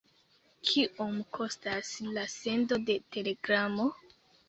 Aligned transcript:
Kiom 0.69 1.19
kostas 1.39 1.93
la 2.17 2.25
sendo 2.39 2.83
de 2.91 2.99
telegramo? 3.15 3.91